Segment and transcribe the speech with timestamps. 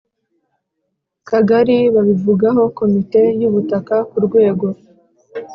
[1.29, 4.67] Kagali babivugaho Komite y ubutaka ku rwego